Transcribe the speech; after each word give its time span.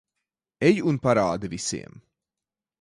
Ej 0.69 0.79
un 0.93 0.97
parādi 1.05 1.53
visiem. 1.55 1.95